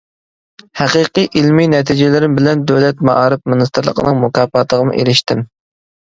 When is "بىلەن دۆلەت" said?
2.39-3.03